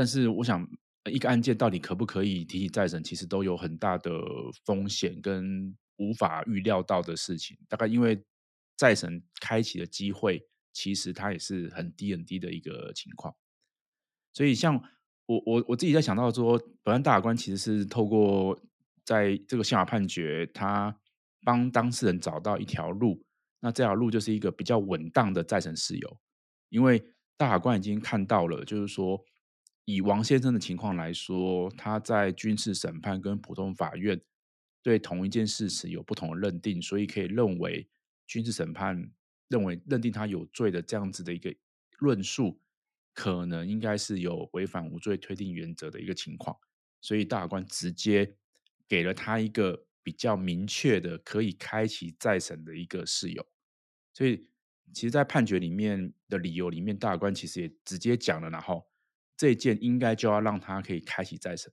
[0.00, 0.66] 但是我想，
[1.12, 4.10] 一个案件到底可不可以提起再审，其实都有很大的
[4.64, 7.54] 风险跟无法预料到的事情。
[7.68, 8.24] 大概因为
[8.78, 13.36] 再审开启的机会，其实它也是很低很低的一个情况。
[14.32, 14.82] 所以，像
[15.26, 18.58] 我我我自己在想到说，本案大法官其实是透过
[19.04, 20.98] 在这个宪法判决，他
[21.44, 23.22] 帮当事人找到一条路，
[23.60, 26.20] 那这条路就是一个比较稳当的再审事由。
[26.70, 27.04] 因为
[27.36, 29.22] 大法官已经看到了，就是说，
[29.84, 34.20] 以王先生的情况来说，他在军事审判跟普通法院
[34.82, 37.88] 对同一件事实有不同的认定，所以可以认为
[38.26, 39.10] 军事审判
[39.48, 41.54] 认为认定他有罪的这样子的一个
[41.98, 42.60] 论述。
[43.12, 46.56] 可能应该是有违反无罪推定原则的一个情况，
[47.00, 48.36] 所以大法官直接
[48.88, 53.44] 给了他一个比较明确的可以开启再审的一个事由。
[54.14, 54.48] 所以，
[54.94, 58.88] 其实，在判决里面的理由里面，大法官其实也直接讲了，然后
[59.40, 61.72] 这件应该就要让他可以开启再审。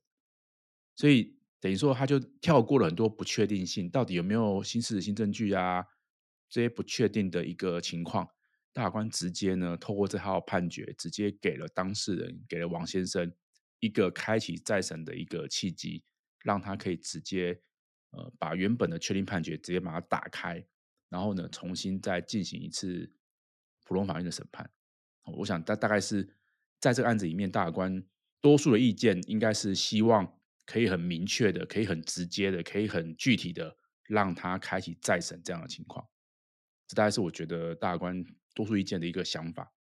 [0.95, 5.85] 所以，等于说他就跳过了很多不确定性，到底有没有新事实新证据啊？
[6.47, 8.25] 这些不确定的一个情况。
[8.71, 13.29] 大法官直接呢，透过这套判决，直接给了当事人，给了王先生
[13.81, 16.05] 一个开启再审的一个契机，
[16.45, 17.61] 让他可以直接
[18.11, 20.65] 呃把原本的确定判决直接把它打开，
[21.09, 23.11] 然后呢重新再进行一次
[23.83, 24.71] 普通法院的审判。
[25.35, 26.36] 我想大大概是
[26.79, 28.03] 在这个案子里面，大法官
[28.41, 33.75] 多数的意见应该是希望可以很明确的，可以很直接的，可以很具体的
[34.07, 36.05] 让他开启再审这样的情况。
[36.87, 38.25] 这大概是我觉得大法官。
[38.55, 39.71] 多数意见的一个想法，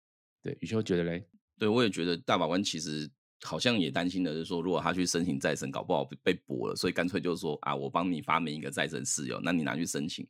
[0.43, 1.27] 对，宇修觉得嘞？
[1.57, 3.09] 对，我也觉得大法官其实
[3.41, 10.27] 好像也担心的是说，如果他去申请再审，搞不好被驳了，所以干脆就是说啊，我帮你发明一个再审事由，那你拿去申请，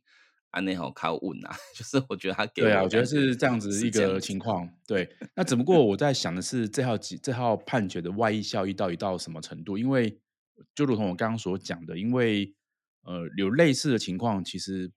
[0.50, 1.56] 安内好靠稳啊。
[1.74, 4.68] 就是我觉得他给我对啊，我觉得是这样子一个情况。
[4.86, 9.76] 对，那只不过我在想的是，这号这号判决的外溢效益到底到什么程度？
[9.78, 10.20] 因为
[10.74, 12.54] 就如同我刚刚所讲的，因为
[13.02, 14.92] 呃，有类似的情况，其实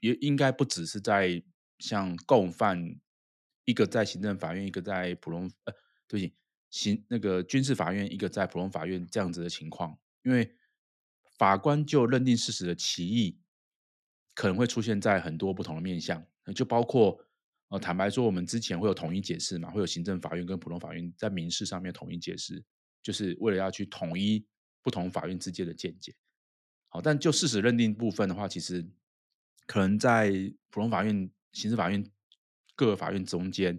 [0.00, 1.42] 也应该不只是在。
[1.80, 2.96] 像共犯，
[3.64, 5.72] 一个在行政法院，一个在普通呃，
[6.08, 6.34] 对不起，
[6.70, 10.56] 刑那个军事法院，一个在普通法院这样子的情况，因为
[11.38, 13.38] 法官就认定事实的歧义，
[14.38, 16.24] 可能会出现在很多不同的面向，
[16.54, 17.18] 就包括
[17.70, 22.64] 呃，坦白说，我们之前会有统一解释嘛，会有行政法院跟普通法院在民事上面统一解释，
[23.02, 24.46] 就是为了要去统一
[24.80, 26.14] 不同法院之间的见解。
[26.88, 28.88] 好，但就事实认定部分的话，其实
[29.66, 30.30] 可能在
[30.70, 32.08] 普通法院、刑事法院
[32.76, 33.76] 各个法院中间，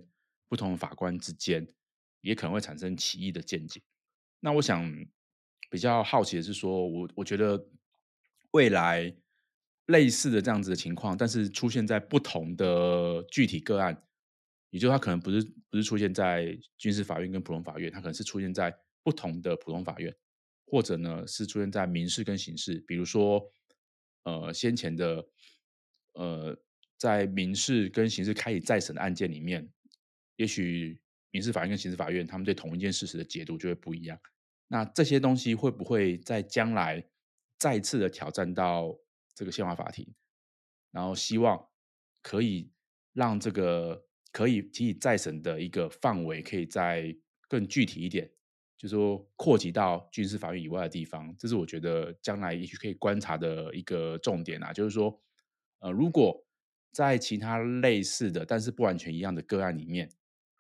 [0.50, 1.66] 不同法官之间
[2.20, 3.82] 也可能会产生歧义的见解。
[4.42, 4.94] 那我想
[5.70, 7.66] 比较好奇的是说，说我我觉得
[8.52, 9.16] 未来
[9.90, 14.02] 类似的这样子的情况，但是出现在不同的具体个案，
[14.72, 20.16] 也就是它可能不是不是出现在军事法院跟普通法院，它可能是出现在不同的普通法院。
[20.72, 23.44] 或者呢，是出现在民事跟刑事，比如说，
[24.22, 25.26] 呃，先前的，
[26.14, 26.56] 呃，
[26.96, 29.68] 在民事跟刑事开以再审的案件里面，
[30.36, 34.20] 也许民事法院跟刑事法院他们对同一件事实的解读就会不一样。
[34.68, 37.04] 那这些东西会不会在将来
[37.58, 38.96] 再次的挑战到
[39.40, 40.06] 这个宪法法庭，
[40.92, 41.66] 然后希望
[42.22, 42.70] 可以
[43.14, 47.16] 让这个可以提起再审的一个范围可以再
[47.48, 48.30] 更具体一点？
[48.76, 54.74] 就是说，扩及到军事法院以外的地方，这是我觉得将来也许可以观察的一个重点啊。
[54.74, 55.18] 就是说，
[55.80, 56.46] 呃，如果
[56.92, 60.12] 在其他类似的，但是不完全一样的个案里面，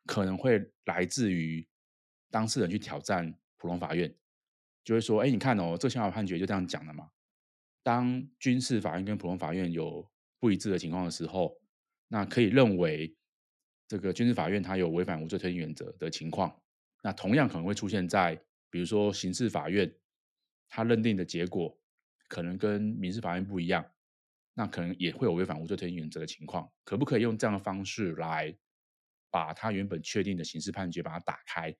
[0.05, 1.67] 可能会来自于
[2.31, 4.15] 当事人去挑战普通法院，
[4.85, 7.09] 就会说：“哎，你看哦，这个宪法判决就这样讲的嘛。
[7.83, 10.09] 当军事法院跟普通法院有
[10.39, 11.59] 不一致的情况的时候，
[12.07, 13.15] 那可以认为
[13.87, 16.55] 这个军事法院它有违反无罪推定原则的情况。”
[17.01, 18.35] 那同样可能会出现在，
[18.69, 19.89] 比如说刑事法院，
[20.67, 21.79] 他认定的结果
[22.27, 23.89] 可能跟民事法院不一样，
[24.53, 26.69] 那可能也会有违反无罪推定原则的情况。
[26.83, 28.53] 可不可以用这样的方式来
[29.31, 31.73] 把他原本确定的刑事判决把它打开，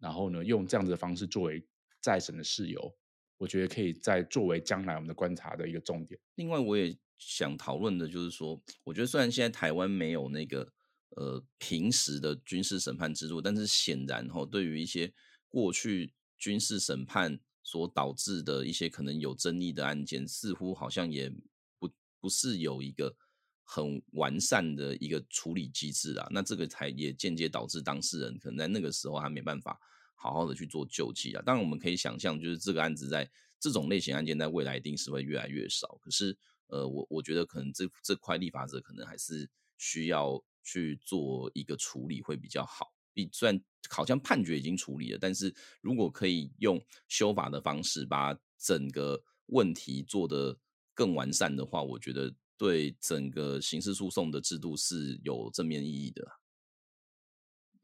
[0.00, 1.64] 然后呢，用这样子的方式作为
[2.00, 2.92] 再审的事由？
[3.38, 6.20] 我觉得可以再作为将来我们的观察的一个重点。
[6.36, 10.72] 另外，我也想讨论的就是说，我觉得虽然现在台湾没有那个。
[11.16, 15.10] 呃，平时的军事审判制度，但是显然哈，对于一些
[15.48, 21.32] 过去军事审判所导致的一些可能有争议的案件，似乎好像也
[21.78, 23.16] 不不是有一个
[23.64, 26.28] 很完善的一个处理机制啊。
[26.30, 29.80] 那这个才也间接导致当事人可能在那个时候还没办法
[30.16, 31.42] 好好的去做救济啊。
[31.46, 35.96] 当然，我们可以想象，就是这个案子在这种类型案件在未来一定是会越来越少。
[36.02, 36.36] 可是，
[36.66, 39.48] 呃，我我觉得可能这这块立法者可能还是
[39.78, 40.42] 需要。
[40.68, 42.92] 去做一个处理会比较好。
[43.14, 50.58] 比虽然好像判决已经处理了，但是如果可以用修法的方式把整个问题做得
[50.92, 56.26] 更完善的话，我觉得对整个刑事诉讼的制度是有正面意义的。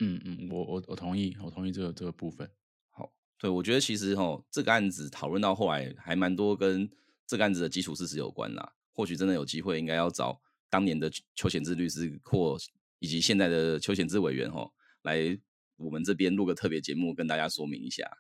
[0.02, 2.50] 嗯嗯，我我我同意，我同意这个这个部分。
[2.90, 6.90] 好，对，我觉得其实哈，这个案子讨论到后来还蛮多跟
[7.26, 8.72] 这个案子的基础事实有关啦。
[8.92, 10.40] 或许真的有机会，应该要找。
[10.68, 12.56] 当年的邱显志律师或
[12.98, 14.72] 以及现在的邱显志委员吼，
[15.02, 15.38] 来
[15.76, 18.10] 我们这边录个特别节目，跟大家说明一下。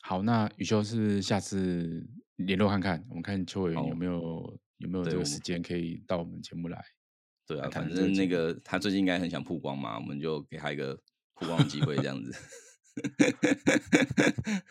[0.00, 6.82] 好，那宇修是下次联络看看，我们看邱委员有没有有没有这个时间可以到我们节目来。
[7.52, 10.98] 对啊，反正那个他最近应该很想曝光嘛，我们就给他一个
[11.34, 12.32] 曝光机会，这样子。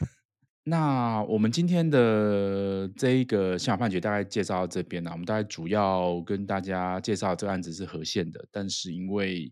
[0.63, 5.11] 那我们今天的这一个宪法判决大概介绍到这边啊。
[5.11, 9.51] 我们大概主要跟大家介绍这个案子是和宪的，但是因为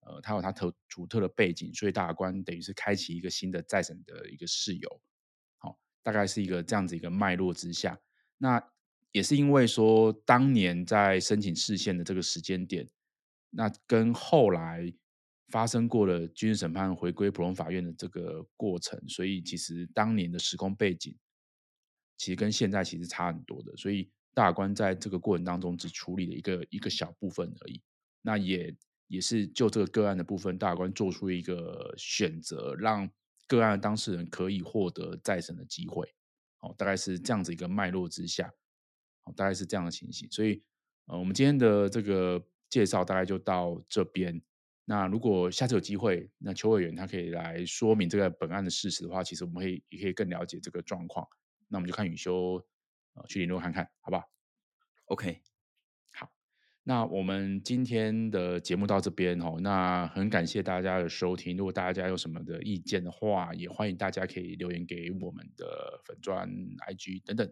[0.00, 5.00] 呃它有它特独特的背景，所以大法官等于是开启一个新的再审的一个事由。
[5.58, 7.98] 好，大概是一个这样子一个脉络之下。
[8.38, 8.62] 那
[9.14, 12.86] 也是因为说当年在申请释宪的这个时间点，
[13.48, 14.92] 那跟后来。
[15.48, 21.14] 发生过了军事审判回归普通法院的这个过程，所以其实当年的时空背景，
[22.16, 23.76] 其实跟现在其实差很多的。
[23.76, 27.80] 所以大法官在这个过程当中只处理了一个一个小部分而已。
[28.22, 28.74] 那也
[29.06, 33.08] 也是就这个个案的部分，大法官做出一个选择，让
[33.46, 36.08] 个案当事人可以获得再审的机会。
[36.60, 38.50] 哦，大概是这样子一个脉络之下，
[39.24, 40.30] 哦，大概是这样的情形。
[40.30, 40.62] 所以，
[41.06, 44.40] 呃，我们今天的这个介绍大概就到这边。
[44.86, 51.26] 那如果下次有机会，那邱委员他可以来说明这个本案的事实的话，其实我们可以也可以更了解这个状况。
[51.68, 52.62] 那我们就看宇修
[53.14, 54.24] 呃去联络看看，好不好
[55.06, 55.40] ？OK，
[56.12, 56.30] 好。
[56.82, 61.56] 那我们今天的节目到这边哦，那很感谢大家的收听。
[61.56, 66.46] 如果大家有什么的意见的话，也欢迎大家可以留言给我们的粉钻、
[66.90, 67.50] IG 等等。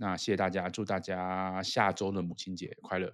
[0.00, 3.12] 那谢谢大家祝大家下周的母亲节快乐。